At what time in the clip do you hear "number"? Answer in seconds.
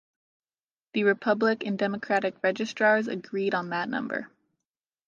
3.87-4.31